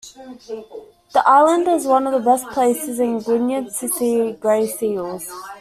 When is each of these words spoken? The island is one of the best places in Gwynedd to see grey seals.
The 1.13 1.21
island 1.27 1.67
is 1.67 1.85
one 1.85 2.07
of 2.07 2.13
the 2.13 2.19
best 2.27 2.47
places 2.49 2.99
in 2.99 3.19
Gwynedd 3.21 3.65
to 3.81 3.87
see 3.87 4.31
grey 4.31 4.65
seals. 4.65 5.31